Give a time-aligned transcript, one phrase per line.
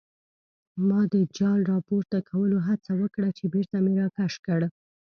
[0.87, 4.61] ما د جال راپورته کولو هڅه وکړه چې بېرته مې راکش کړ.